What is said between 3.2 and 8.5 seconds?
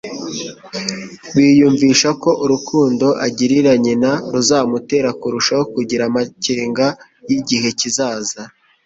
agirira nyina ruzamutera kurushaho kugira amakenga y'igihe kizaza.